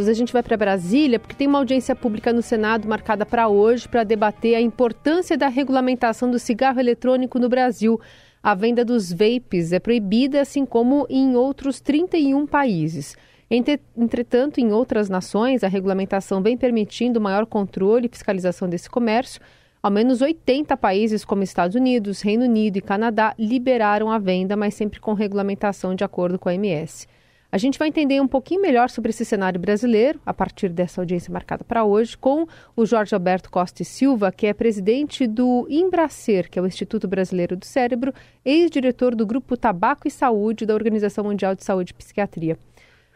Santos, 0.00 0.08
a 0.08 0.12
gente 0.14 0.32
vai 0.32 0.42
para 0.42 0.56
Brasília 0.56 1.18
porque 1.18 1.34
tem 1.34 1.46
uma 1.46 1.58
audiência 1.58 1.94
pública 1.94 2.32
no 2.32 2.42
Senado 2.42 2.88
marcada 2.88 3.26
para 3.26 3.48
hoje 3.48 3.88
para 3.88 4.04
debater 4.04 4.54
a 4.54 4.60
importância 4.60 5.36
da 5.36 5.48
regulamentação 5.48 6.30
do 6.30 6.38
cigarro 6.38 6.80
eletrônico 6.80 7.38
no 7.38 7.48
Brasil. 7.48 8.00
A 8.42 8.54
venda 8.54 8.84
dos 8.84 9.12
vapes 9.12 9.72
é 9.72 9.78
proibida, 9.78 10.40
assim 10.40 10.64
como 10.64 11.06
em 11.10 11.36
outros 11.36 11.80
31 11.80 12.46
países. 12.46 13.16
Entretanto, 13.50 14.58
em 14.58 14.72
outras 14.72 15.08
nações, 15.08 15.62
a 15.62 15.68
regulamentação 15.68 16.42
vem 16.42 16.56
permitindo 16.56 17.20
maior 17.20 17.44
controle 17.44 18.06
e 18.06 18.08
fiscalização 18.08 18.68
desse 18.68 18.88
comércio. 18.88 19.40
Ao 19.82 19.90
menos 19.90 20.22
80 20.22 20.76
países, 20.76 21.24
como 21.24 21.42
Estados 21.42 21.74
Unidos, 21.74 22.22
Reino 22.22 22.44
Unido 22.44 22.76
e 22.78 22.82
Canadá, 22.82 23.34
liberaram 23.38 24.10
a 24.10 24.18
venda, 24.18 24.56
mas 24.56 24.74
sempre 24.74 25.00
com 25.00 25.12
regulamentação 25.12 25.94
de 25.94 26.04
acordo 26.04 26.38
com 26.38 26.48
a 26.48 26.54
MS. 26.54 27.06
A 27.52 27.58
gente 27.58 27.80
vai 27.80 27.88
entender 27.88 28.20
um 28.20 28.28
pouquinho 28.28 28.62
melhor 28.62 28.88
sobre 28.88 29.10
esse 29.10 29.24
cenário 29.24 29.58
brasileiro 29.58 30.20
a 30.24 30.32
partir 30.32 30.68
dessa 30.68 31.00
audiência 31.00 31.32
marcada 31.32 31.64
para 31.64 31.84
hoje 31.84 32.16
com 32.16 32.46
o 32.76 32.86
Jorge 32.86 33.12
Alberto 33.12 33.50
Costa 33.50 33.82
e 33.82 33.84
Silva, 33.84 34.30
que 34.30 34.46
é 34.46 34.54
presidente 34.54 35.26
do 35.26 35.66
Embracer, 35.68 36.48
que 36.48 36.60
é 36.60 36.62
o 36.62 36.66
Instituto 36.66 37.08
Brasileiro 37.08 37.56
do 37.56 37.64
Cérebro, 37.64 38.14
ex-diretor 38.44 39.16
do 39.16 39.26
Grupo 39.26 39.56
Tabaco 39.56 40.06
e 40.06 40.12
Saúde 40.12 40.64
da 40.64 40.74
Organização 40.74 41.24
Mundial 41.24 41.56
de 41.56 41.64
Saúde 41.64 41.90
e 41.90 41.94
Psiquiatria. 41.94 42.56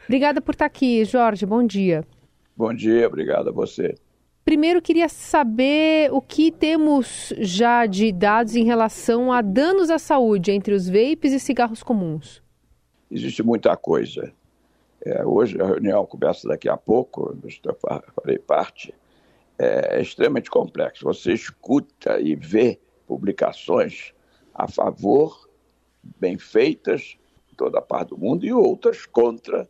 Obrigada 0.04 0.40
por 0.40 0.54
estar 0.54 0.66
aqui, 0.66 1.04
Jorge. 1.04 1.46
Bom 1.46 1.64
dia. 1.64 2.04
Bom 2.56 2.74
dia, 2.74 3.06
obrigado 3.06 3.50
a 3.50 3.52
você. 3.52 3.94
Primeiro, 4.44 4.82
queria 4.82 5.08
saber 5.08 6.12
o 6.12 6.20
que 6.20 6.50
temos 6.50 7.32
já 7.38 7.86
de 7.86 8.10
dados 8.10 8.56
em 8.56 8.64
relação 8.64 9.32
a 9.32 9.40
danos 9.40 9.90
à 9.90 9.98
saúde 9.98 10.50
entre 10.50 10.74
os 10.74 10.88
vapes 10.88 11.32
e 11.32 11.38
cigarros 11.38 11.84
comuns 11.84 12.43
existe 13.14 13.42
muita 13.42 13.76
coisa. 13.76 14.32
É, 15.04 15.24
hoje 15.24 15.60
a 15.60 15.66
reunião 15.66 16.04
começa 16.04 16.48
daqui 16.48 16.68
a 16.68 16.76
pouco, 16.76 17.36
eu 17.64 17.78
farei 18.14 18.38
parte, 18.38 18.92
é, 19.58 19.98
é 19.98 20.02
extremamente 20.02 20.50
complexo. 20.50 21.04
Você 21.04 21.32
escuta 21.32 22.20
e 22.20 22.34
vê 22.34 22.80
publicações 23.06 24.12
a 24.52 24.66
favor, 24.66 25.48
bem 26.18 26.36
feitas, 26.38 27.16
em 27.52 27.54
toda 27.54 27.78
a 27.78 27.82
parte 27.82 28.10
do 28.10 28.18
mundo, 28.18 28.44
e 28.44 28.52
outras 28.52 29.06
contra, 29.06 29.68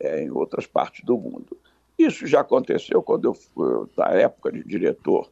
é, 0.00 0.24
em 0.24 0.30
outras 0.30 0.66
partes 0.66 1.04
do 1.04 1.16
mundo. 1.16 1.56
Isso 1.96 2.26
já 2.26 2.40
aconteceu 2.40 3.02
quando 3.02 3.26
eu 3.26 3.34
fui, 3.34 3.86
na 3.96 4.08
época 4.08 4.50
de 4.50 4.64
diretor 4.64 5.30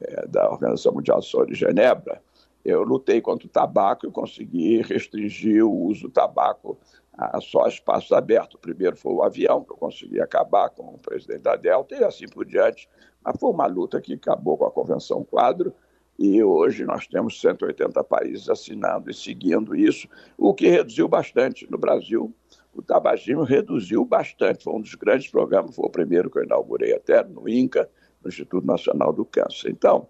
é, 0.00 0.26
da 0.26 0.50
Organização 0.50 0.94
Mundial 0.94 1.20
de 1.20 1.30
Saúde 1.30 1.52
de 1.52 1.58
Genebra, 1.58 2.22
eu 2.66 2.82
lutei 2.82 3.20
contra 3.20 3.46
o 3.46 3.50
tabaco 3.50 4.06
e 4.06 4.10
consegui 4.10 4.82
restringir 4.82 5.64
o 5.64 5.72
uso 5.72 6.02
do 6.02 6.10
tabaco 6.10 6.76
a 7.16 7.40
só 7.40 7.66
espaços 7.68 8.10
abertos. 8.10 8.56
O 8.56 8.58
primeiro 8.58 8.96
foi 8.96 9.12
o 9.12 9.22
avião, 9.22 9.62
que 9.62 9.72
eu 9.72 9.76
consegui 9.76 10.20
acabar 10.20 10.68
com 10.70 10.82
o 10.94 10.98
presidente 10.98 11.42
da 11.42 11.54
Delta 11.54 11.94
e 11.94 12.02
assim 12.02 12.26
por 12.26 12.44
diante. 12.44 12.88
Mas 13.24 13.36
foi 13.38 13.50
uma 13.50 13.66
luta 13.66 14.00
que 14.00 14.14
acabou 14.14 14.58
com 14.58 14.66
a 14.66 14.70
Convenção 14.70 15.22
Quadro 15.22 15.72
e 16.18 16.42
hoje 16.42 16.84
nós 16.84 17.06
temos 17.06 17.40
180 17.40 18.02
países 18.02 18.48
assinando 18.48 19.10
e 19.10 19.14
seguindo 19.14 19.76
isso, 19.76 20.08
o 20.36 20.52
que 20.52 20.68
reduziu 20.68 21.06
bastante. 21.06 21.70
No 21.70 21.78
Brasil, 21.78 22.34
o 22.74 22.82
tabagismo 22.82 23.44
reduziu 23.44 24.04
bastante. 24.04 24.64
Foi 24.64 24.74
um 24.74 24.80
dos 24.80 24.94
grandes 24.94 25.30
programas, 25.30 25.74
foi 25.76 25.86
o 25.86 25.90
primeiro 25.90 26.30
que 26.30 26.38
eu 26.38 26.44
inaugurei 26.44 26.94
até 26.94 27.22
no 27.22 27.48
INCA, 27.48 27.88
no 28.22 28.28
Instituto 28.28 28.66
Nacional 28.66 29.12
do 29.12 29.24
Câncer. 29.24 29.70
Então, 29.70 30.08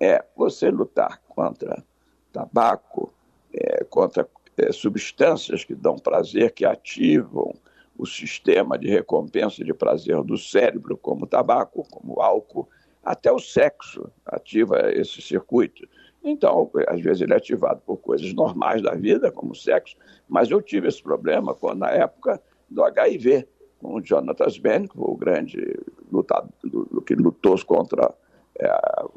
é 0.00 0.24
você 0.36 0.70
lutar 0.70 1.23
contra 1.34 1.82
tabaco, 2.32 3.12
é, 3.52 3.84
contra 3.84 4.28
é, 4.56 4.72
substâncias 4.72 5.64
que 5.64 5.74
dão 5.74 5.96
prazer, 5.96 6.52
que 6.52 6.64
ativam 6.64 7.54
o 7.96 8.06
sistema 8.06 8.76
de 8.76 8.88
recompensa 8.88 9.64
de 9.64 9.72
prazer 9.72 10.20
do 10.22 10.36
cérebro, 10.36 10.96
como 10.96 11.26
tabaco, 11.26 11.86
como 11.90 12.20
álcool, 12.20 12.68
até 13.04 13.30
o 13.30 13.38
sexo 13.38 14.10
ativa 14.26 14.90
esse 14.92 15.20
circuito. 15.22 15.86
Então, 16.22 16.70
às 16.88 17.00
vezes 17.00 17.22
ele 17.22 17.34
é 17.34 17.36
ativado 17.36 17.82
por 17.84 17.98
coisas 17.98 18.32
normais 18.32 18.82
da 18.82 18.94
vida, 18.94 19.30
como 19.30 19.54
sexo, 19.54 19.96
mas 20.28 20.50
eu 20.50 20.62
tive 20.62 20.88
esse 20.88 21.02
problema 21.02 21.54
quando, 21.54 21.80
na 21.80 21.90
época 21.90 22.40
do 22.68 22.82
HIV, 22.82 23.46
com 23.78 23.94
o 23.94 24.00
Jonathan 24.00 24.48
Sven, 24.48 24.88
o 24.96 25.14
grande 25.14 25.78
lutador 26.10 26.50
que 27.06 27.14
lutou 27.14 27.62
contra 27.66 28.14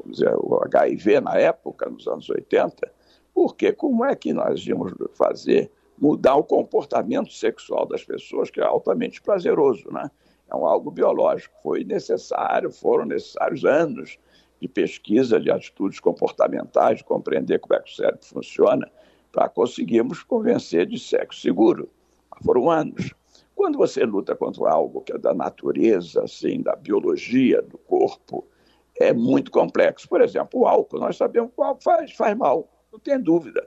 dizer, 0.06 0.34
o 0.36 0.60
HIV 0.64 1.20
na 1.20 1.36
época, 1.36 1.88
nos 1.88 2.06
anos 2.08 2.28
80, 2.28 2.90
porque 3.32 3.72
como 3.72 4.04
é 4.04 4.14
que 4.16 4.32
nós 4.32 4.66
íamos 4.66 4.92
fazer 5.14 5.70
mudar 6.00 6.36
o 6.36 6.44
comportamento 6.44 7.32
sexual 7.32 7.86
das 7.86 8.04
pessoas, 8.04 8.50
que 8.50 8.60
é 8.60 8.64
altamente 8.64 9.20
prazeroso, 9.20 9.90
né? 9.90 10.10
É 10.50 10.56
um 10.56 10.66
algo 10.66 10.90
biológico. 10.90 11.54
Foi 11.62 11.84
necessário, 11.84 12.70
foram 12.70 13.04
necessários 13.04 13.64
anos 13.64 14.18
de 14.60 14.68
pesquisa 14.68 15.38
de 15.40 15.50
atitudes 15.50 16.00
comportamentais, 16.00 16.98
de 16.98 17.04
compreender 17.04 17.58
como 17.58 17.74
é 17.74 17.80
que 17.80 17.90
o 17.90 17.94
cérebro 17.94 18.24
funciona, 18.24 18.90
para 19.30 19.48
conseguirmos 19.48 20.22
convencer 20.22 20.86
de 20.86 20.98
sexo 20.98 21.40
seguro. 21.40 21.88
Foram 22.44 22.70
anos. 22.70 23.12
Quando 23.54 23.76
você 23.76 24.04
luta 24.04 24.34
contra 24.34 24.70
algo 24.70 25.00
que 25.00 25.12
é 25.12 25.18
da 25.18 25.34
natureza, 25.34 26.22
assim, 26.22 26.62
da 26.62 26.74
biologia 26.76 27.60
do 27.60 27.76
corpo, 27.76 28.46
é 29.00 29.12
muito 29.12 29.50
complexo. 29.50 30.08
Por 30.08 30.20
exemplo, 30.20 30.60
o 30.60 30.66
álcool. 30.66 30.98
Nós 30.98 31.16
sabemos 31.16 31.52
que 31.54 31.60
o 31.60 31.64
álcool 31.64 31.82
faz, 31.82 32.12
faz 32.12 32.36
mal, 32.36 32.68
não 32.92 32.98
tem 32.98 33.20
dúvida. 33.20 33.66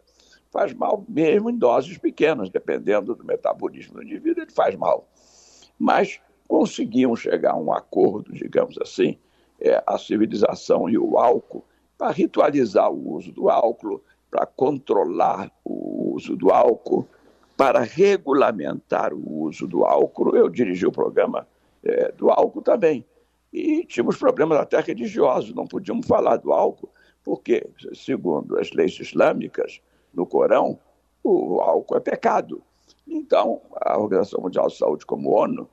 Faz 0.52 0.74
mal 0.74 1.06
mesmo 1.08 1.50
em 1.50 1.58
doses 1.58 1.98
pequenas, 1.98 2.50
dependendo 2.50 3.16
do 3.16 3.24
metabolismo 3.24 3.96
do 3.96 4.04
indivíduo, 4.04 4.44
ele 4.44 4.52
faz 4.52 4.76
mal. 4.76 5.08
Mas 5.80 6.20
conseguimos 6.48 7.22
chegar 7.22 7.54
a 7.54 7.58
um 7.58 7.72
acordo, 7.72 8.34
digamos 8.34 8.78
assim, 8.80 9.18
é, 9.60 9.82
a 9.88 9.98
civilização 9.98 10.90
e 10.90 10.98
o 10.98 11.18
álcool, 11.18 11.64
para 11.98 12.12
ritualizar 12.12 12.92
o 12.92 13.14
uso 13.14 13.32
do 13.32 13.50
álcool, 13.50 14.04
para 14.30 14.46
controlar 14.46 15.50
o 15.64 16.14
uso 16.16 16.36
do 16.36 16.52
álcool, 16.52 17.08
para 17.56 17.82
regulamentar 17.82 19.14
o 19.14 19.44
uso 19.44 19.68
do 19.68 19.86
álcool. 19.86 20.36
Eu 20.36 20.50
dirigi 20.50 20.86
o 20.86 20.92
programa 20.92 21.48
é, 21.84 22.12
do 22.12 22.30
álcool 22.30 22.62
também. 22.62 23.06
E 23.52 23.86
tínhamos 23.86 24.18
problemas 24.18 24.58
até 24.60 24.80
religiosos, 24.80 25.54
não 25.54 25.68
podíamos 25.68 26.08
falar 26.08 26.38
do 26.38 26.54
álcool, 26.54 26.90
porque, 27.24 27.68
segundo 27.94 28.58
as 28.58 28.72
leis 28.72 28.98
islâmicas, 29.00 29.82
no 30.14 30.26
Corão, 30.26 30.80
o 31.24 31.60
álcool 31.60 31.98
é 31.98 32.00
pecado. 32.00 32.64
Então, 33.08 33.62
a 33.76 33.98
Organização 33.98 34.42
Mundial 34.42 34.68
de 34.68 34.78
Saúde, 34.78 35.06
como 35.06 35.36
ONU, 35.36 35.70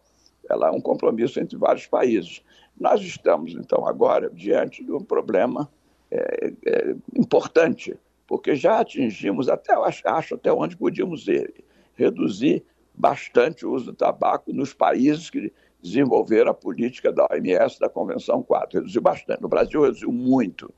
ela 0.48 0.68
é 0.68 0.70
um 0.70 0.80
compromisso 0.80 1.38
entre 1.40 1.56
vários 1.56 1.86
países. 1.86 2.42
Nós 2.78 3.00
estamos, 3.00 3.54
então, 3.54 3.86
agora 3.86 4.30
diante 4.30 4.84
de 4.84 4.92
um 4.92 5.02
problema 5.02 5.70
é, 6.10 6.52
é, 6.66 6.96
importante, 7.16 7.98
porque 8.26 8.54
já 8.54 8.80
atingimos, 8.80 9.48
até 9.48 9.74
acho, 10.04 10.34
até 10.34 10.52
onde 10.52 10.76
podíamos 10.76 11.28
ir, 11.28 11.52
reduzir 11.94 12.64
bastante 12.94 13.64
o 13.64 13.72
uso 13.72 13.86
do 13.86 13.94
tabaco 13.94 14.52
nos 14.52 14.72
países 14.72 15.30
que 15.30 15.52
desenvolver 15.82 16.46
a 16.48 16.54
política 16.54 17.12
da 17.12 17.26
OMS, 17.30 17.78
da 17.78 17.88
Convenção 17.88 18.42
4. 18.42 18.80
Reduziu 18.80 19.00
bastante. 19.00 19.42
No 19.42 19.48
Brasil, 19.48 19.82
reduziu 19.82 20.12
muito, 20.12 20.72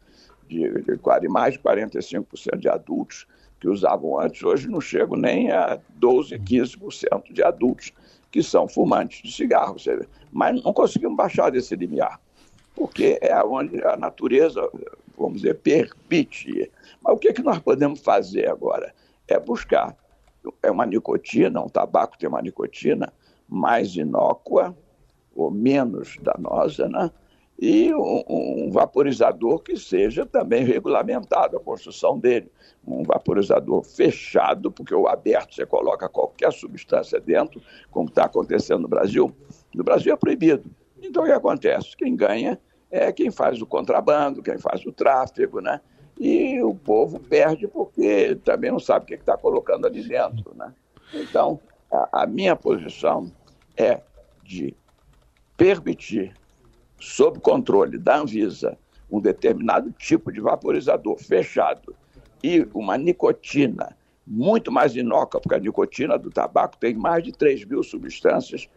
de, 0.49 0.69
de 0.83 0.99
quase 0.99 1.28
mais 1.28 1.55
de 1.55 1.61
45% 1.61 2.59
de 2.59 2.69
adultos 2.69 3.27
que 3.61 3.69
usavam 3.69 4.19
antes, 4.19 4.43
hoje 4.43 4.69
não 4.69 4.81
chegam 4.81 5.16
nem 5.16 5.50
a 5.50 5.78
12%, 6.00 6.43
15% 6.43 7.33
de 7.33 7.43
adultos 7.43 7.93
que 8.31 8.43
são 8.43 8.66
fumantes 8.66 9.22
de 9.22 9.33
cigarro. 9.33 9.77
Mas 10.33 10.62
não 10.62 10.72
conseguimos 10.72 11.17
baixar 11.17 11.50
desse 11.50 11.77
limiar, 11.77 12.19
porque 12.75 13.19
é 13.21 13.37
onde 13.44 13.82
a 13.84 13.97
natureza, 13.97 14.67
vamos 15.17 15.43
dizer, 15.43 15.55
permite. 15.56 16.71
Mas 17.03 17.15
o 17.15 17.19
que, 17.19 17.28
é 17.28 17.32
que 17.32 17.43
nós 17.43 17.59
podemos 17.59 18.00
fazer 18.00 18.49
agora? 18.49 18.94
É 19.28 19.38
buscar 19.38 19.94
é 20.62 20.71
uma 20.71 20.87
nicotina, 20.87 21.61
um 21.61 21.69
tabaco 21.69 22.19
tem 22.19 22.28
uma 22.28 22.43
nicotina 22.43 23.12
mais 23.49 23.94
inócua, 23.97 24.77
ou 25.35 25.51
menos 25.51 26.17
danosa, 26.23 26.88
né? 26.88 27.11
e 27.61 27.94
um, 27.94 28.25
um, 28.27 28.71
vaporizador 28.71 29.59
que 29.59 29.77
seja 29.77 30.25
também 30.25 30.65
regulamentado, 30.65 31.59
a 31.59 31.61
construção 31.61 32.19
dele. 32.19 32.50
Um 32.87 33.03
vaporizador 33.03 33.85
fechado, 33.85 34.73
porque 34.73 34.94
o 34.94 35.06
aberto 35.06 35.55
você 35.55 35.67
coloca 35.67 36.09
qualquer 36.09 36.50
substância 36.55 37.21
dentro, 37.21 37.61
como 37.91 38.09
está 38.09 38.25
acontecendo 38.25 38.81
no 38.81 38.88
Brasil. 38.88 39.31
No 39.75 39.85
Brasil 39.85 40.15
é 40.15 40.17
proibido. 40.17 40.71
Então 41.03 41.23
o 41.23 41.27
que 41.27 41.33
acontece? 41.33 41.94
Quem 41.94 42.17
ganha 42.17 42.59
é 42.91 43.12
quem 43.12 43.31
faz 43.31 43.61
o 43.61 43.67
contrabando, 43.67 44.43
quem 44.43 44.56
faz 44.56 44.85
o 44.87 44.93
tráfego, 44.93 45.61
né? 45.61 45.83
E 46.19 46.62
o 46.62 46.75
povo 46.75 47.21
perde 47.21 47.69
porque 47.69 48.37
também 48.37 48.71
não 48.71 48.81
sabe 48.81 49.05
o 49.05 49.09
que 49.09 49.15
está 49.15 49.37
colocando 49.37 49.87
ali 49.87 50.03
dentro, 50.03 50.55
né? 50.55 50.73
Então, 51.12 51.61
a, 51.93 52.23
a 52.23 52.26
minha 52.26 52.56
posição 52.56 53.31
é 53.76 54.00
de 54.43 54.75
permitir, 55.61 56.33
sob 56.99 57.39
controle 57.39 57.99
da 57.99 58.21
Anvisa, 58.21 58.79
um 59.12 59.21
determinado 59.21 59.93
tipo 59.93 60.33
de 60.33 60.41
vaporizador 60.41 61.19
fechado 61.19 61.95
e 62.43 62.67
uma 62.73 62.97
nicotina 62.97 63.95
muito 64.27 64.73
mais 64.73 64.97
inócua, 64.97 65.39
porque 65.39 65.57
a 65.57 65.59
nicotina 65.59 66.17
do 66.17 66.31
tabaco 66.31 66.79
tem 66.79 66.95
mais 66.95 67.25
de 67.25 67.33
3 67.33 67.67
mil 67.67 67.83
substâncias 67.83 68.71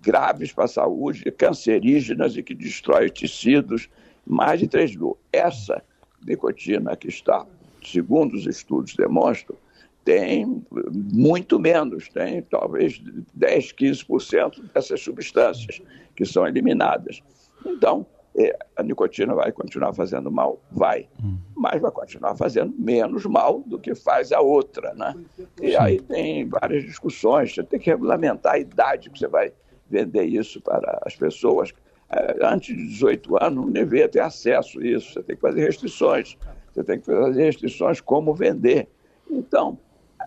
graves 0.00 0.54
para 0.54 0.64
a 0.64 0.68
saúde, 0.68 1.30
cancerígenas 1.32 2.34
e 2.34 2.42
que 2.42 2.54
destrói 2.54 3.10
tecidos, 3.10 3.90
mais 4.26 4.58
de 4.58 4.68
3 4.68 4.96
mil. 4.96 5.18
Essa 5.30 5.84
nicotina 6.24 6.96
que 6.96 7.08
está, 7.08 7.44
segundo 7.84 8.32
os 8.32 8.46
estudos 8.46 8.96
demonstram, 8.96 9.54
tem 10.04 10.64
muito 11.12 11.58
menos, 11.58 12.08
tem 12.08 12.42
talvez 12.42 13.00
10, 13.34 13.72
15% 13.72 14.72
dessas 14.72 15.00
substâncias 15.00 15.80
que 16.16 16.24
são 16.24 16.46
eliminadas. 16.46 17.22
Então, 17.64 18.06
é, 18.36 18.56
a 18.76 18.82
nicotina 18.82 19.34
vai 19.34 19.52
continuar 19.52 19.92
fazendo 19.92 20.30
mal? 20.30 20.60
Vai. 20.70 21.08
Hum. 21.22 21.36
Mas 21.54 21.80
vai 21.80 21.90
continuar 21.90 22.34
fazendo 22.34 22.74
menos 22.78 23.24
mal 23.26 23.62
do 23.66 23.78
que 23.78 23.94
faz 23.94 24.32
a 24.32 24.40
outra, 24.40 24.94
né? 24.94 25.14
E 25.60 25.76
aí 25.76 26.00
tem 26.00 26.48
várias 26.48 26.84
discussões. 26.84 27.54
Você 27.54 27.62
tem 27.62 27.78
que 27.78 27.90
regulamentar 27.90 28.54
a 28.54 28.58
idade 28.58 29.10
que 29.10 29.18
você 29.18 29.28
vai 29.28 29.52
vender 29.88 30.24
isso 30.24 30.60
para 30.60 31.00
as 31.04 31.14
pessoas. 31.14 31.72
É, 32.10 32.38
antes 32.42 32.74
de 32.74 32.86
18 32.88 33.36
anos, 33.42 33.64
não 33.66 33.70
deveria 33.70 34.08
ter 34.08 34.20
acesso 34.20 34.80
a 34.80 34.86
isso. 34.86 35.12
Você 35.12 35.22
tem 35.22 35.36
que 35.36 35.42
fazer 35.42 35.64
restrições. 35.64 36.36
Você 36.72 36.82
tem 36.82 36.98
que 36.98 37.06
fazer 37.06 37.44
restrições 37.44 38.00
como 38.00 38.34
vender. 38.34 38.88
Então, 39.30 39.78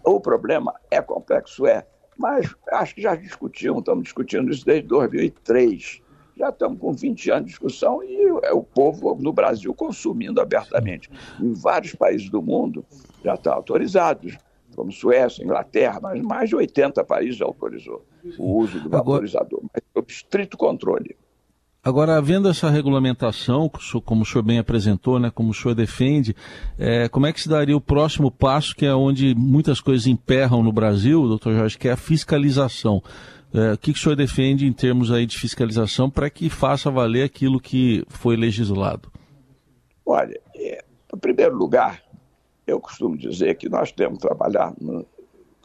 o 0.05 0.19
problema 0.19 0.73
é 0.91 1.01
complexo, 1.01 1.65
é. 1.65 1.85
Mas 2.17 2.55
acho 2.71 2.95
que 2.95 3.01
já 3.01 3.15
discutimos, 3.15 3.79
estamos 3.79 4.03
discutindo 4.03 4.51
isso 4.51 4.65
desde 4.65 4.87
2003 4.87 6.05
já 6.37 6.49
estamos 6.49 6.79
com 6.79 6.91
20 6.91 7.31
anos 7.31 7.45
de 7.45 7.49
discussão 7.51 8.03
e 8.03 8.15
é 8.43 8.51
o 8.51 8.61
povo 8.61 9.15
no 9.15 9.31
Brasil 9.31 9.73
consumindo 9.73 10.41
abertamente. 10.41 11.09
Em 11.39 11.53
vários 11.53 11.95
países 11.95 12.29
do 12.29 12.41
mundo 12.41 12.85
já 13.23 13.35
estão 13.35 13.53
autorizados, 13.53 14.37
como 14.75 14.91
Suécia, 14.91 15.43
Inglaterra, 15.43 15.99
mas 16.01 16.21
mais 16.21 16.49
de 16.49 16.55
80 16.55 17.03
países 17.05 17.37
já 17.37 17.45
autorizou 17.45 18.05
o 18.37 18.57
uso 18.57 18.79
do 18.81 18.89
vaporizador, 18.89 19.61
mas 19.61 19.81
sob 19.93 20.11
estrito 20.11 20.57
controle. 20.57 21.15
Agora, 21.85 22.17
havendo 22.17 22.49
essa 22.49 22.67
regulamentação, 22.67 23.69
como 24.03 24.23
o 24.23 24.25
senhor 24.25 24.43
bem 24.43 24.57
apresentou, 24.57 25.19
né, 25.19 25.29
como 25.29 25.51
o 25.51 25.53
senhor 25.53 25.75
defende, 25.75 26.35
é, 26.79 27.07
como 27.07 27.27
é 27.27 27.31
que 27.31 27.39
se 27.39 27.47
daria 27.47 27.77
o 27.77 27.79
próximo 27.79 28.31
passo, 28.31 28.75
que 28.75 28.87
é 28.87 28.95
onde 28.95 29.35
muitas 29.35 29.79
coisas 29.79 30.07
emperram 30.07 30.63
no 30.63 30.73
Brasil, 30.73 31.27
doutor 31.27 31.53
Jorge, 31.53 31.77
que 31.77 31.87
é 31.87 31.91
a 31.91 31.95
fiscalização? 31.97 33.03
É, 33.53 33.73
o 33.73 33.77
que, 33.77 33.91
o 33.91 33.95
senhor 33.95 34.15
defende 34.15 34.65
em 34.65 34.73
termos 34.73 35.11
aí 35.11 35.27
de 35.27 35.37
fiscalização 35.37 36.09
para 36.09 36.27
que 36.27 36.49
faça 36.49 36.89
valer 36.89 37.21
aquilo 37.21 37.59
que 37.59 38.03
foi 38.09 38.35
legislado? 38.35 39.11
Olha, 40.03 40.41
é, 40.55 40.83
em 41.13 41.17
primeiro 41.19 41.55
lugar, 41.55 42.01
eu 42.65 42.79
costumo 42.79 43.15
dizer 43.15 43.57
que 43.57 43.69
nós 43.69 43.91
temos 43.91 44.17
que 44.17 44.27
trabalhar 44.27 44.73
no, 44.81 45.05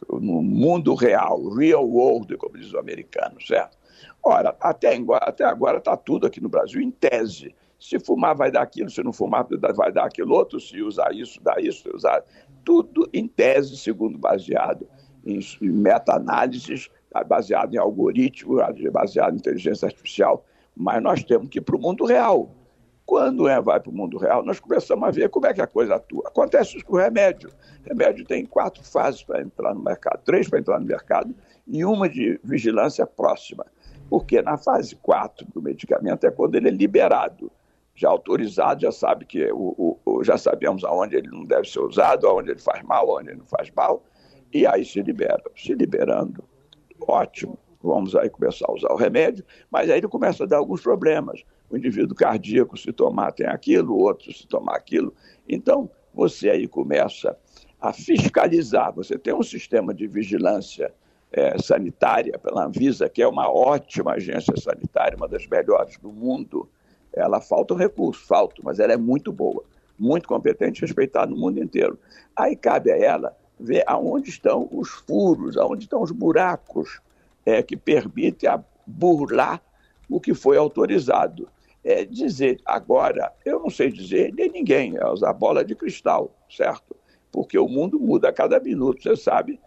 no 0.07 0.43
mundo 0.43 0.93
real, 0.93 1.49
real 1.49 1.83
world, 1.83 2.37
como 2.37 2.59
diz 2.59 2.71
o 2.73 2.77
americano, 2.77 3.41
certo? 3.41 3.80
Ora, 4.23 4.55
até, 4.59 4.97
até 5.21 5.43
agora 5.43 5.77
está 5.77 5.95
tudo 5.97 6.27
aqui 6.27 6.41
no 6.41 6.49
Brasil 6.49 6.81
em 6.81 6.91
tese. 6.91 7.55
Se 7.79 7.99
fumar 7.99 8.35
vai 8.35 8.51
dar 8.51 8.61
aquilo, 8.61 8.89
se 8.89 9.03
não 9.03 9.11
fumar 9.11 9.47
vai 9.75 9.91
dar 9.91 10.05
aquilo 10.05 10.35
outro, 10.35 10.59
se 10.59 10.81
usar 10.81 11.13
isso, 11.13 11.41
dá 11.41 11.55
isso, 11.59 11.83
se 11.83 11.95
usar. 11.95 12.23
Tudo 12.63 13.09
em 13.11 13.27
tese, 13.27 13.75
segundo 13.77 14.17
baseado 14.17 14.87
em, 15.25 15.39
meta-análises 15.61 16.89
Tá 17.11 17.25
baseado 17.25 17.73
em 17.75 17.77
algoritmo, 17.77 18.59
baseado 18.89 19.33
em 19.33 19.37
inteligência 19.37 19.85
artificial, 19.85 20.45
mas 20.73 21.03
nós 21.03 21.21
temos 21.25 21.49
que 21.49 21.59
ir 21.59 21.61
para 21.61 21.75
o 21.75 21.79
mundo 21.79 22.05
real. 22.05 22.49
Quando 23.05 23.49
é, 23.49 23.59
vai 23.59 23.81
para 23.81 23.89
o 23.89 23.93
mundo 23.93 24.17
real, 24.17 24.45
nós 24.45 24.61
começamos 24.61 25.05
a 25.05 25.11
ver 25.11 25.29
como 25.29 25.45
é 25.45 25.53
que 25.53 25.61
a 25.61 25.67
coisa 25.67 25.95
atua. 25.95 26.23
Acontece 26.25 26.77
isso 26.77 26.85
com 26.85 26.95
o 26.95 26.99
remédio. 26.99 27.49
O 27.83 27.89
remédio 27.89 28.23
tem 28.23 28.45
quatro 28.45 28.81
fases 28.81 29.21
para 29.23 29.41
entrar 29.41 29.73
no 29.73 29.83
mercado, 29.83 30.21
três 30.23 30.47
para 30.47 30.59
entrar 30.59 30.79
no 30.79 30.85
mercado 30.85 31.35
e 31.67 31.83
uma 31.83 32.07
de 32.07 32.39
vigilância 32.41 33.05
próxima. 33.05 33.65
Porque 34.11 34.41
na 34.41 34.57
fase 34.57 34.93
4 34.97 35.47
do 35.53 35.61
medicamento 35.61 36.25
é 36.25 36.31
quando 36.31 36.55
ele 36.55 36.67
é 36.67 36.71
liberado. 36.71 37.49
Já 37.95 38.09
autorizado, 38.09 38.81
já 38.81 38.91
sabe 38.91 39.23
que 39.23 39.49
o, 39.53 39.97
o, 40.05 40.21
já 40.21 40.37
sabemos 40.37 40.83
aonde 40.83 41.15
ele 41.15 41.29
não 41.29 41.45
deve 41.45 41.69
ser 41.69 41.79
usado, 41.79 42.27
aonde 42.27 42.51
ele 42.51 42.59
faz 42.59 42.83
mal, 42.83 43.09
aonde 43.09 43.29
ele 43.29 43.39
não 43.39 43.45
faz 43.45 43.71
mal, 43.71 44.03
e 44.53 44.67
aí 44.67 44.83
se 44.83 45.01
libera. 45.01 45.41
Se 45.55 45.73
liberando, 45.73 46.43
ótimo, 47.07 47.57
vamos 47.81 48.13
aí 48.13 48.29
começar 48.29 48.65
a 48.67 48.73
usar 48.73 48.91
o 48.91 48.97
remédio, 48.97 49.45
mas 49.71 49.89
aí 49.89 49.99
ele 49.99 50.09
começa 50.09 50.43
a 50.43 50.47
dar 50.47 50.57
alguns 50.57 50.81
problemas. 50.81 51.45
O 51.69 51.77
indivíduo 51.77 52.13
cardíaco, 52.13 52.75
se 52.77 52.91
tomar, 52.91 53.31
tem 53.31 53.47
aquilo, 53.47 53.93
o 53.93 53.99
outro, 53.99 54.33
se 54.33 54.45
tomar 54.45 54.75
aquilo. 54.75 55.13
Então, 55.47 55.89
você 56.13 56.49
aí 56.49 56.67
começa 56.67 57.37
a 57.79 57.93
fiscalizar. 57.93 58.91
Você 58.93 59.17
tem 59.17 59.33
um 59.33 59.43
sistema 59.43 59.93
de 59.93 60.05
vigilância 60.05 60.93
é, 61.31 61.57
sanitária 61.57 62.37
pela 62.37 62.65
Anvisa, 62.65 63.07
que 63.07 63.21
é 63.21 63.27
uma 63.27 63.49
ótima 63.49 64.13
agência 64.13 64.53
sanitária, 64.57 65.17
uma 65.17 65.27
das 65.27 65.47
melhores 65.47 65.97
do 65.97 66.11
mundo. 66.11 66.67
Ela 67.13 67.39
falta 67.39 67.75
recurso, 67.75 68.25
falta, 68.25 68.61
mas 68.63 68.79
ela 68.79 68.93
é 68.93 68.97
muito 68.97 69.31
boa, 69.31 69.63
muito 69.97 70.27
competente, 70.27 70.81
respeitada 70.81 71.31
no 71.31 71.37
mundo 71.37 71.61
inteiro. 71.61 71.97
Aí 72.35 72.55
cabe 72.55 72.91
a 72.91 72.97
ela 72.97 73.35
ver 73.59 73.83
aonde 73.87 74.29
estão 74.29 74.67
os 74.71 74.89
furos, 74.89 75.57
aonde 75.57 75.83
estão 75.83 76.01
os 76.01 76.11
buracos 76.11 76.99
é, 77.45 77.61
que 77.61 77.77
permitem 77.77 78.49
a 78.49 78.61
burlar 78.85 79.61
o 80.09 80.19
que 80.19 80.33
foi 80.33 80.57
autorizado. 80.57 81.47
É 81.83 82.05
dizer, 82.05 82.59
agora, 82.65 83.31
eu 83.43 83.59
não 83.59 83.69
sei 83.69 83.91
dizer 83.91 84.33
nem 84.33 84.49
ninguém, 84.49 84.97
é 84.97 85.07
usar 85.07 85.33
bola 85.33 85.63
de 85.63 85.75
cristal, 85.75 86.31
certo? 86.49 86.95
Porque 87.31 87.57
o 87.57 87.67
mundo 87.67 87.99
muda 87.99 88.29
a 88.29 88.33
cada 88.33 88.59
minuto, 88.59 89.01
você 89.01 89.15
sabe, 89.15 89.59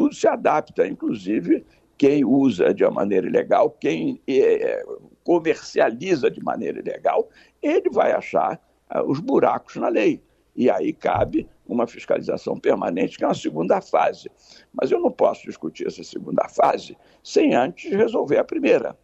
tudo 0.00 0.14
se 0.14 0.26
adapta, 0.26 0.86
inclusive 0.86 1.62
quem 1.98 2.24
usa 2.24 2.72
de 2.72 2.82
uma 2.82 2.90
maneira 2.90 3.26
ilegal, 3.26 3.70
quem 3.70 4.18
é, 4.26 4.82
comercializa 5.22 6.30
de 6.30 6.42
maneira 6.42 6.78
ilegal, 6.78 7.28
ele 7.60 7.90
vai 7.90 8.12
achar 8.12 8.58
ah, 8.88 9.02
os 9.02 9.20
buracos 9.20 9.76
na 9.76 9.88
lei. 9.88 10.22
E 10.56 10.70
aí 10.70 10.94
cabe 10.94 11.46
uma 11.68 11.86
fiscalização 11.86 12.58
permanente, 12.58 13.18
que 13.18 13.24
é 13.24 13.26
uma 13.26 13.34
segunda 13.34 13.78
fase. 13.82 14.30
Mas 14.72 14.90
eu 14.90 14.98
não 14.98 15.10
posso 15.10 15.42
discutir 15.42 15.86
essa 15.86 16.02
segunda 16.02 16.48
fase 16.48 16.96
sem 17.22 17.54
antes 17.54 17.92
resolver 17.92 18.38
a 18.38 18.44
primeira. 18.44 18.98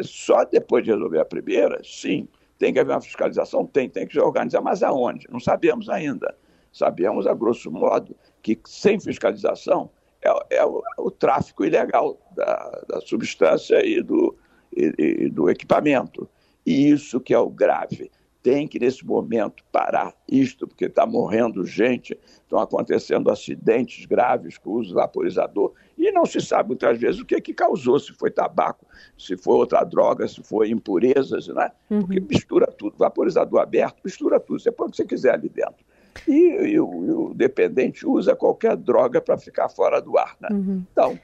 Só 0.00 0.46
depois 0.46 0.86
de 0.86 0.90
resolver 0.90 1.20
a 1.20 1.24
primeira, 1.26 1.82
sim, 1.84 2.26
tem 2.58 2.72
que 2.72 2.80
haver 2.80 2.94
uma 2.94 3.02
fiscalização? 3.02 3.66
Tem, 3.66 3.90
tem 3.90 4.06
que 4.06 4.14
se 4.14 4.20
organizar, 4.20 4.62
mas 4.62 4.82
aonde? 4.82 5.26
Não 5.30 5.38
sabemos 5.38 5.90
ainda. 5.90 6.34
Sabemos, 6.72 7.26
a 7.26 7.34
grosso 7.34 7.70
modo, 7.70 8.16
que 8.42 8.58
sem 8.64 8.98
fiscalização 8.98 9.90
é, 10.22 10.56
é 10.56 10.64
o, 10.64 10.82
é 10.98 11.00
o, 11.00 11.10
tráfico 11.10 11.64
ilegal 11.64 12.18
da, 12.34 12.82
da 12.88 13.00
substância 13.00 13.84
e 13.84 14.02
do, 14.02 14.36
e, 14.76 14.92
e 14.98 15.28
do 15.28 15.48
equipamento. 15.48 16.28
E 16.66 16.90
isso 16.90 17.20
que 17.20 17.34
é 17.34 17.38
o 17.38 17.48
grave 17.48 18.10
tem 18.42 18.66
que, 18.66 18.78
nesse 18.78 19.04
momento, 19.04 19.62
parar 19.70 20.14
isto, 20.26 20.66
porque 20.66 20.86
está 20.86 21.04
morrendo 21.04 21.64
gente, 21.64 22.18
estão 22.42 22.58
acontecendo 22.58 23.30
acidentes 23.30 24.06
graves 24.06 24.56
com 24.56 24.70
o 24.70 24.74
uso 24.74 24.90
do 24.90 24.94
vaporizador, 24.94 25.72
e 25.96 26.10
não 26.10 26.24
se 26.24 26.40
sabe 26.40 26.68
muitas 26.70 26.98
vezes 26.98 27.20
o 27.20 27.26
que, 27.26 27.38
que 27.40 27.52
causou, 27.52 27.98
se 27.98 28.12
foi 28.14 28.30
tabaco, 28.30 28.86
se 29.16 29.36
foi 29.36 29.54
outra 29.54 29.84
droga, 29.84 30.26
se 30.26 30.42
foi 30.42 30.70
impurezas, 30.70 31.48
né? 31.48 31.70
Uhum. 31.90 32.00
Porque 32.00 32.20
mistura 32.20 32.66
tudo, 32.66 32.96
vaporizador 32.96 33.60
aberto, 33.60 34.00
mistura 34.02 34.40
tudo, 34.40 34.60
você 34.60 34.72
põe 34.72 34.88
o 34.88 34.90
que 34.90 34.96
você 34.96 35.04
quiser 35.04 35.34
ali 35.34 35.48
dentro. 35.48 35.84
E, 36.26 36.72
e, 36.72 36.80
o, 36.80 37.04
e 37.04 37.10
o, 37.10 37.34
dependente 37.34 38.06
usa 38.06 38.34
qualquer 38.34 38.76
droga 38.76 39.20
para 39.20 39.38
ficar 39.38 39.68
fora 39.68 40.00
do 40.00 40.16
ar, 40.18 40.36
né? 40.40 40.48
Uhum. 40.50 40.84
Então, 40.92 41.18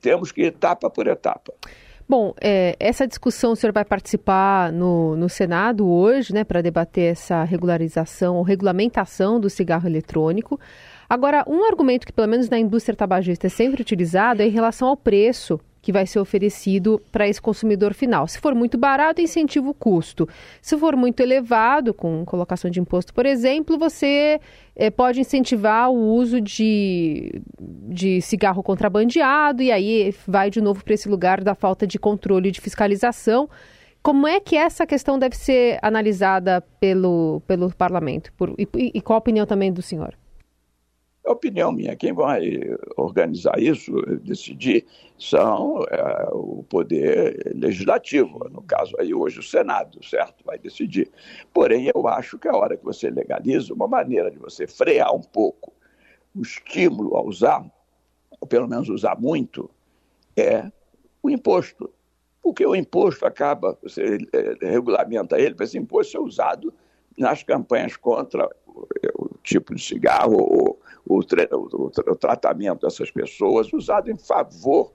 temos 0.00 0.32
que 0.32 0.42
ir 0.42 0.46
etapa 0.46 0.90
por 0.90 1.06
etapa. 1.06 1.52
Bom, 2.06 2.34
é, 2.38 2.76
essa 2.78 3.06
discussão 3.06 3.52
o 3.52 3.56
senhor 3.56 3.72
vai 3.72 3.84
participar 3.84 4.70
no, 4.70 5.16
no 5.16 5.28
Senado 5.28 5.88
hoje, 5.88 6.34
né, 6.34 6.44
para 6.44 6.60
debater 6.60 7.12
essa 7.12 7.44
regularização 7.44 8.36
ou 8.36 8.42
regulamentação 8.42 9.40
do 9.40 9.48
cigarro 9.48 9.88
eletrônico. 9.88 10.60
Agora, 11.08 11.44
um 11.46 11.64
argumento 11.64 12.06
que, 12.06 12.12
pelo 12.12 12.28
menos 12.28 12.50
na 12.50 12.58
indústria 12.58 12.94
tabagista, 12.94 13.46
é 13.46 13.50
sempre 13.50 13.80
utilizado 13.80 14.42
é 14.42 14.46
em 14.46 14.50
relação 14.50 14.88
ao 14.88 14.96
preço 14.96 15.58
que 15.84 15.92
vai 15.92 16.06
ser 16.06 16.18
oferecido 16.18 16.98
para 17.12 17.28
esse 17.28 17.42
consumidor 17.42 17.92
final. 17.92 18.26
Se 18.26 18.38
for 18.38 18.54
muito 18.54 18.78
barato, 18.78 19.20
incentiva 19.20 19.68
o 19.68 19.74
custo. 19.74 20.26
Se 20.62 20.78
for 20.78 20.96
muito 20.96 21.20
elevado, 21.20 21.92
com 21.92 22.24
colocação 22.24 22.70
de 22.70 22.80
imposto, 22.80 23.12
por 23.12 23.26
exemplo, 23.26 23.76
você 23.78 24.40
é, 24.74 24.88
pode 24.88 25.20
incentivar 25.20 25.90
o 25.90 26.14
uso 26.14 26.40
de, 26.40 27.42
de 27.60 28.22
cigarro 28.22 28.62
contrabandeado 28.62 29.62
e 29.62 29.70
aí 29.70 30.14
vai 30.26 30.48
de 30.48 30.62
novo 30.62 30.82
para 30.82 30.94
esse 30.94 31.06
lugar 31.06 31.44
da 31.44 31.54
falta 31.54 31.86
de 31.86 31.98
controle 31.98 32.50
de 32.50 32.62
fiscalização. 32.62 33.46
Como 34.02 34.26
é 34.26 34.40
que 34.40 34.56
essa 34.56 34.86
questão 34.86 35.18
deve 35.18 35.36
ser 35.36 35.78
analisada 35.82 36.62
pelo, 36.80 37.42
pelo 37.46 37.70
parlamento? 37.74 38.32
Por, 38.32 38.54
e, 38.58 38.66
e 38.94 39.02
qual 39.02 39.16
a 39.16 39.18
opinião 39.18 39.44
também 39.44 39.70
do 39.70 39.82
senhor? 39.82 40.14
É 41.26 41.30
opinião 41.30 41.72
minha. 41.72 41.96
Quem 41.96 42.12
vai 42.12 42.60
organizar 42.96 43.58
isso, 43.58 43.92
decidir, 44.22 44.84
são 45.18 45.82
é, 45.90 46.28
o 46.32 46.62
poder 46.68 47.52
legislativo, 47.54 48.46
no 48.50 48.60
caso 48.62 48.94
aí 48.98 49.14
hoje 49.14 49.38
o 49.38 49.42
Senado, 49.42 50.04
certo? 50.04 50.44
Vai 50.44 50.58
decidir. 50.58 51.10
Porém, 51.52 51.90
eu 51.94 52.06
acho 52.06 52.38
que 52.38 52.46
a 52.46 52.54
hora 52.54 52.76
que 52.76 52.84
você 52.84 53.08
legaliza, 53.08 53.72
uma 53.72 53.88
maneira 53.88 54.30
de 54.30 54.38
você 54.38 54.66
frear 54.66 55.14
um 55.14 55.22
pouco 55.22 55.72
o 56.34 56.42
estímulo 56.42 57.16
a 57.16 57.22
usar, 57.22 57.64
ou 58.38 58.46
pelo 58.46 58.68
menos 58.68 58.90
usar 58.90 59.18
muito, 59.18 59.70
é 60.36 60.70
o 61.22 61.30
imposto. 61.30 61.90
porque 62.42 62.66
o 62.66 62.76
imposto 62.76 63.24
acaba, 63.24 63.78
você 63.82 64.18
é, 64.34 64.66
regulamenta 64.68 65.38
ele 65.40 65.54
para 65.54 65.64
esse 65.64 65.78
imposto 65.78 66.12
ser 66.12 66.18
usado 66.18 66.74
nas 67.16 67.42
campanhas 67.42 67.96
contra 67.96 68.46
o, 68.74 68.86
o 69.16 69.30
tipo 69.42 69.74
de 69.74 69.82
cigarro 69.82 70.36
ou 70.36 70.80
o, 71.06 71.20
o, 71.20 71.86
o, 72.10 72.16
tratamento 72.16 72.86
dessas 72.86 73.10
pessoas, 73.10 73.72
usado 73.72 74.10
em 74.10 74.16
favor 74.16 74.92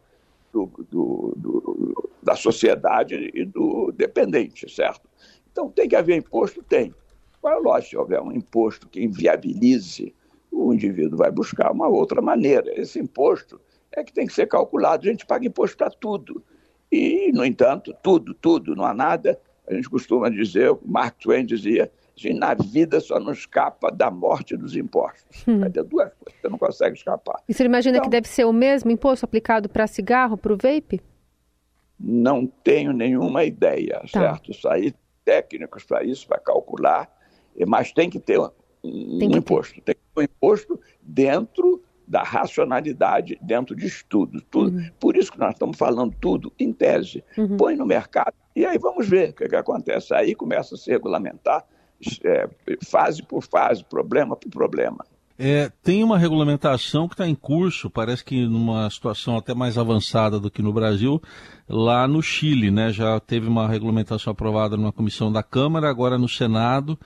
do, 0.51 0.69
do, 0.89 1.33
do, 1.36 2.12
da 2.21 2.36
sociedade 2.36 3.31
e 3.33 3.45
do 3.45 3.91
dependente, 3.91 4.69
certo? 4.69 5.07
Então 5.51 5.69
tem 5.69 5.88
que 5.88 5.95
haver 5.95 6.17
imposto? 6.17 6.63
Tem. 6.63 6.93
Mas, 7.41 7.63
lógico, 7.63 7.89
se 7.89 7.98
houver 7.98 8.21
um 8.21 8.31
imposto 8.31 8.88
que 8.88 9.01
inviabilize, 9.01 10.13
o 10.51 10.74
indivíduo 10.74 11.17
vai 11.17 11.31
buscar 11.31 11.71
uma 11.71 11.88
outra 11.88 12.21
maneira. 12.21 12.71
Esse 12.79 13.00
imposto 13.00 13.59
é 13.91 14.03
que 14.03 14.13
tem 14.13 14.27
que 14.27 14.33
ser 14.33 14.48
calculado. 14.48 15.07
A 15.07 15.12
gente 15.12 15.25
paga 15.25 15.48
imposto 15.48 15.77
para 15.77 15.89
tudo. 15.89 16.43
E, 16.91 17.31
no 17.31 17.45
entanto, 17.45 17.95
tudo, 18.01 18.33
tudo, 18.33 18.75
não 18.75 18.83
há 18.83 18.93
nada. 18.93 19.39
A 19.67 19.74
gente 19.74 19.89
costuma 19.89 20.29
dizer, 20.29 20.71
o 20.71 20.79
Mark 20.83 21.17
Twain 21.19 21.45
dizia, 21.45 21.91
assim, 22.19 22.38
na 22.38 22.53
vida 22.53 22.99
só 22.99 23.19
não 23.19 23.31
escapa 23.31 23.91
da 23.91 24.11
morte 24.11 24.55
dos 24.55 24.75
impostos. 24.75 25.43
Hum. 25.47 25.59
Vai 25.59 25.69
ter 25.69 25.83
duas 25.83 26.13
coisas, 26.13 26.41
você 26.41 26.49
não 26.49 26.57
consegue 26.57 26.97
escapar. 26.97 27.41
E 27.47 27.53
você 27.53 27.63
imagina 27.63 27.97
então, 27.97 28.05
que 28.05 28.09
deve 28.09 28.27
ser 28.27 28.45
o 28.45 28.53
mesmo 28.53 28.91
imposto 28.91 29.25
aplicado 29.25 29.69
para 29.69 29.88
cigarro, 29.88 30.38
para 30.38 30.53
o 30.53 30.57
vape? 30.57 31.01
Não 31.99 32.45
tenho 32.45 32.93
nenhuma 32.93 33.43
ideia, 33.43 34.01
tá. 34.01 34.19
certo? 34.19 34.51
Isso 34.51 34.67
aí, 34.67 34.93
técnicos 35.25 35.83
para 35.83 36.03
isso, 36.03 36.27
para 36.27 36.39
calcular, 36.39 37.09
mas 37.67 37.91
tem 37.91 38.09
que 38.09 38.19
ter 38.19 38.39
um, 38.39 38.49
um 38.83 39.35
imposto. 39.35 39.75
Ter. 39.75 39.81
Tem 39.81 39.95
que 39.95 40.01
ter 40.13 40.21
um 40.21 40.23
imposto 40.23 40.79
dentro 41.01 41.83
da 42.07 42.23
racionalidade 42.23 43.38
dentro 43.39 43.75
de 43.75 43.85
estudo. 43.85 44.41
Tudo. 44.49 44.75
Uhum. 44.75 44.89
Por 44.99 45.15
isso 45.15 45.31
que 45.31 45.38
nós 45.38 45.53
estamos 45.53 45.77
falando 45.77 46.15
tudo 46.19 46.51
em 46.57 46.73
tese. 46.73 47.23
Uhum. 47.38 47.55
Põe 47.55 47.75
no 47.75 47.85
mercado 47.85 48.33
e 48.55 48.65
aí 48.65 48.79
vamos 48.79 49.07
ver 49.07 49.29
o 49.29 49.33
que, 49.33 49.47
que 49.47 49.55
acontece. 49.55 50.13
Aí 50.13 50.33
começa 50.33 50.73
a 50.73 50.77
se 50.77 50.89
regulamentar 50.89 51.63
é, 52.24 52.50
fase 52.86 53.24
por 53.24 53.44
fase, 53.44 53.84
problema 53.84 54.36
por 54.36 54.50
problema. 54.50 55.06
É, 55.41 55.72
tem 55.82 56.03
uma 56.03 56.18
regulamentação 56.18 57.08
que 57.08 57.13
está 57.13 57.25
em 57.25 57.34
curso, 57.34 57.89
parece 57.89 58.25
que 58.25 58.46
numa 58.46 58.89
situação 58.89 59.38
até 59.38 59.53
mais 59.53 59.77
avançada 59.77 60.38
do 60.38 60.51
que 60.51 60.62
no 60.62 60.74
Brasil, 60.74 61.22
lá 61.68 62.06
no 62.06 62.22
Chile, 62.22 62.70
né? 62.70 62.91
Já 62.91 63.18
teve 63.22 63.48
uma 63.48 63.65
regulamentação 63.65 64.32
aprovada 64.32 64.75
numa 64.75 64.91
comissão 64.91 65.32
da 65.32 65.41
Câmara, 65.41 65.89
agora 65.89 66.18
no 66.18 66.27
Senado 66.27 67.00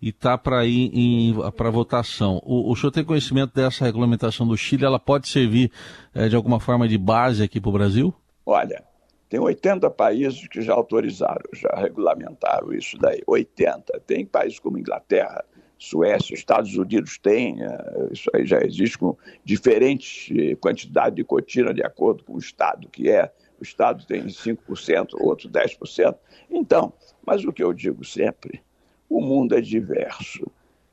e 0.00 0.08
está 0.08 0.36
para 0.36 0.66
ir 0.66 1.34
para 1.56 1.70
votação. 1.70 2.40
O, 2.44 2.72
o 2.72 2.76
senhor 2.76 2.90
tem 2.90 3.04
conhecimento 3.04 3.54
dessa 3.54 3.84
regulamentação 3.84 4.46
do 4.46 4.56
Chile? 4.56 4.84
Ela 4.84 4.98
pode 4.98 5.28
servir 5.28 5.70
é, 6.14 6.28
de 6.28 6.36
alguma 6.36 6.60
forma 6.60 6.88
de 6.88 6.98
base 6.98 7.42
aqui 7.42 7.60
para 7.60 7.70
o 7.70 7.72
Brasil? 7.72 8.14
Olha, 8.44 8.82
tem 9.28 9.40
80 9.40 9.90
países 9.90 10.46
que 10.46 10.62
já 10.62 10.72
autorizaram, 10.72 11.42
já 11.52 11.74
regulamentaram 11.76 12.72
isso 12.72 12.96
daí. 12.98 13.20
80. 13.26 14.00
Tem 14.06 14.24
países 14.24 14.58
como 14.58 14.78
Inglaterra, 14.78 15.44
Suécia, 15.78 16.34
Estados 16.34 16.76
Unidos 16.76 17.18
tem, 17.18 17.62
é, 17.62 18.08
isso 18.12 18.30
aí 18.32 18.46
já 18.46 18.60
existe 18.62 18.96
com 18.96 19.16
diferentes 19.44 20.30
eh, 20.34 20.54
quantidade 20.56 21.16
de 21.16 21.24
cotina 21.24 21.74
de 21.74 21.82
acordo 21.82 22.24
com 22.24 22.34
o 22.34 22.38
estado 22.38 22.88
que 22.88 23.10
é. 23.10 23.30
O 23.60 23.62
estado 23.62 24.06
tem 24.06 24.26
5%, 24.26 25.14
outro 25.20 25.48
10%. 25.48 26.16
Então, 26.50 26.92
mas 27.26 27.44
o 27.44 27.52
que 27.52 27.62
eu 27.62 27.72
digo 27.72 28.04
sempre, 28.04 28.62
o 29.08 29.20
mundo 29.20 29.56
é 29.56 29.60
diverso. 29.60 30.46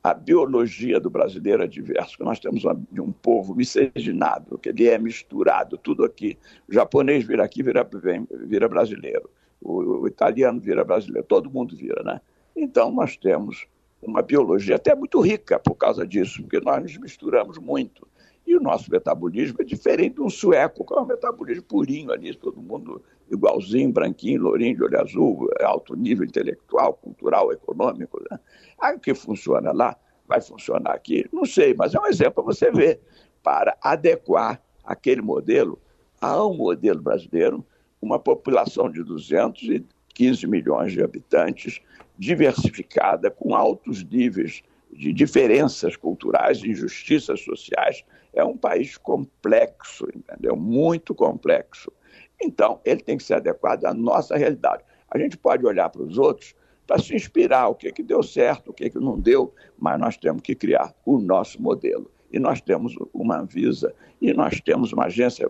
A 0.04 0.12
biologia 0.12 1.00
do 1.00 1.08
brasileiro 1.08 1.62
é 1.62 1.66
diversa. 1.66 2.16
Nós 2.20 2.38
temos 2.38 2.62
um, 2.62 3.02
um 3.02 3.10
povo 3.10 3.54
miscigenado, 3.54 4.58
que 4.58 4.68
ele 4.68 4.86
é 4.86 4.98
misturado, 4.98 5.78
tudo 5.78 6.04
aqui. 6.04 6.36
O 6.68 6.74
japonês 6.74 7.24
vira 7.24 7.42
aqui, 7.42 7.62
vira, 7.62 7.88
vira 8.46 8.68
brasileiro. 8.68 9.30
O, 9.62 10.02
o 10.02 10.06
italiano 10.06 10.60
vira 10.60 10.84
brasileiro. 10.84 11.26
Todo 11.26 11.50
mundo 11.50 11.74
vira, 11.74 12.02
né? 12.02 12.20
Então, 12.54 12.92
nós 12.92 13.16
temos 13.16 13.66
uma 14.02 14.20
biologia 14.20 14.76
até 14.76 14.94
muito 14.94 15.18
rica 15.22 15.58
por 15.58 15.74
causa 15.74 16.06
disso, 16.06 16.42
porque 16.42 16.60
nós 16.60 16.82
nos 16.82 16.98
misturamos 16.98 17.56
muito. 17.56 18.06
E 18.54 18.56
o 18.56 18.60
nosso 18.60 18.88
metabolismo 18.88 19.56
é 19.58 19.64
diferente 19.64 20.20
um 20.20 20.30
sueco, 20.30 20.86
que 20.86 20.94
é 20.94 21.00
um 21.00 21.04
metabolismo 21.04 21.64
purinho 21.64 22.12
ali, 22.12 22.32
todo 22.36 22.62
mundo 22.62 23.02
igualzinho, 23.28 23.92
branquinho, 23.92 24.42
lourinho, 24.42 24.76
de 24.76 24.84
olho 24.84 25.00
azul, 25.00 25.48
alto 25.60 25.96
nível 25.96 26.24
intelectual, 26.24 26.94
cultural, 26.94 27.50
econômico. 27.50 28.22
Né? 28.30 28.38
Aí 28.80 28.94
o 28.94 29.00
que 29.00 29.12
funciona 29.12 29.72
lá 29.72 29.96
vai 30.28 30.40
funcionar 30.40 30.92
aqui? 30.92 31.26
Não 31.32 31.44
sei, 31.44 31.74
mas 31.74 31.96
é 31.96 31.98
um 31.98 32.06
exemplo 32.06 32.44
para 32.44 32.44
você 32.44 32.70
ver, 32.70 33.00
para 33.42 33.76
adequar 33.82 34.62
aquele 34.84 35.20
modelo 35.20 35.76
a 36.20 36.46
um 36.46 36.56
modelo 36.56 37.02
brasileiro, 37.02 37.66
uma 38.00 38.20
população 38.20 38.88
de 38.88 39.02
215 39.02 40.46
milhões 40.46 40.92
de 40.92 41.02
habitantes, 41.02 41.80
diversificada, 42.16 43.32
com 43.32 43.52
altos 43.52 44.04
níveis 44.04 44.62
de 44.94 45.12
diferenças 45.12 45.96
culturais, 45.96 46.58
de 46.58 46.70
injustiças 46.70 47.40
sociais. 47.40 48.04
É 48.32 48.44
um 48.44 48.56
país 48.56 48.96
complexo, 48.96 50.06
entendeu? 50.14 50.56
Muito 50.56 51.14
complexo. 51.14 51.92
Então, 52.40 52.80
ele 52.84 53.00
tem 53.00 53.16
que 53.16 53.22
ser 53.22 53.34
adequado 53.34 53.84
à 53.84 53.94
nossa 53.94 54.36
realidade. 54.36 54.82
A 55.10 55.18
gente 55.18 55.36
pode 55.36 55.64
olhar 55.66 55.88
para 55.88 56.02
os 56.02 56.18
outros 56.18 56.54
para 56.86 56.98
se 56.98 57.14
inspirar, 57.14 57.68
o 57.68 57.74
que, 57.74 57.90
que 57.92 58.02
deu 58.02 58.22
certo, 58.22 58.70
o 58.70 58.74
que, 58.74 58.90
que 58.90 58.98
não 58.98 59.18
deu, 59.18 59.54
mas 59.78 59.98
nós 59.98 60.16
temos 60.16 60.42
que 60.42 60.54
criar 60.54 60.94
o 61.04 61.18
nosso 61.18 61.60
modelo. 61.62 62.10
E 62.30 62.38
nós 62.38 62.60
temos 62.60 62.94
uma 63.12 63.40
Anvisa 63.40 63.94
e 64.20 64.32
nós 64.32 64.60
temos 64.60 64.92
uma 64.92 65.04
agência 65.04 65.48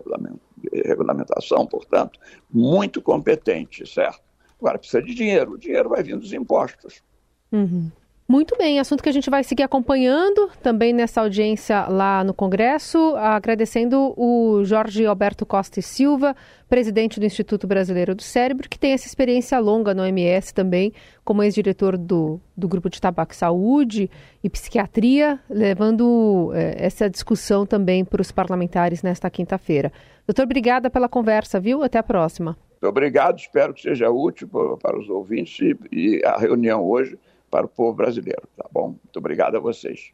de 0.57 0.81
regulamentação, 0.87 1.65
portanto, 1.65 2.19
muito 2.49 3.01
competente, 3.01 3.87
certo? 3.91 4.21
Agora, 4.59 4.77
precisa 4.77 5.01
de 5.01 5.13
dinheiro. 5.13 5.53
O 5.53 5.57
dinheiro 5.57 5.89
vai 5.89 6.03
vir 6.03 6.17
dos 6.17 6.31
impostos. 6.31 7.03
Uhum. 7.51 7.91
Muito 8.27 8.57
bem, 8.57 8.79
assunto 8.79 9.03
que 9.03 9.09
a 9.09 9.11
gente 9.11 9.29
vai 9.29 9.43
seguir 9.43 9.61
acompanhando 9.61 10.49
também 10.63 10.91
nessa 10.91 11.21
audiência 11.21 11.85
lá 11.85 12.23
no 12.23 12.33
Congresso, 12.33 13.15
agradecendo 13.17 14.15
o 14.17 14.63
Jorge 14.63 15.05
Alberto 15.05 15.45
Costa 15.45 15.79
e 15.79 15.83
Silva, 15.83 16.35
presidente 16.67 17.19
do 17.19 17.25
Instituto 17.27 17.67
Brasileiro 17.67 18.15
do 18.15 18.23
Cérebro, 18.23 18.67
que 18.67 18.79
tem 18.79 18.93
essa 18.93 19.05
experiência 19.05 19.59
longa 19.59 19.93
no 19.93 20.01
OMS 20.01 20.51
também, 20.55 20.91
como 21.23 21.43
ex-diretor 21.43 21.99
do, 21.99 22.41
do 22.57 22.67
Grupo 22.67 22.89
de 22.89 22.99
Tabaco 22.99 23.31
e 23.31 23.35
Saúde 23.35 24.09
e 24.43 24.49
Psiquiatria, 24.49 25.39
levando 25.47 26.51
eh, 26.55 26.77
essa 26.79 27.07
discussão 27.07 27.63
também 27.63 28.03
para 28.03 28.23
os 28.23 28.31
parlamentares 28.31 29.03
nesta 29.03 29.29
quinta-feira. 29.29 29.93
Doutor, 30.25 30.45
obrigada 30.45 30.89
pela 30.89 31.07
conversa, 31.07 31.59
viu? 31.59 31.83
Até 31.83 31.99
a 31.99 32.03
próxima. 32.03 32.57
Obrigado, 32.81 33.37
espero 33.37 33.71
que 33.71 33.83
seja 33.83 34.09
útil 34.09 34.47
para, 34.81 34.97
os 34.97 35.09
ouvintes 35.09 35.75
e 35.91 36.21
a 36.25 36.37
reunião 36.37 36.83
hoje 36.83 37.19
para 37.55 37.67
o 37.67 37.69
povo 37.69 37.93
brasileiro, 37.93 38.43
tá 38.57 38.67
bom? 38.69 38.89
Muito 38.89 39.17
obrigado 39.17 39.55
a 39.55 39.61
vocês. 39.61 40.11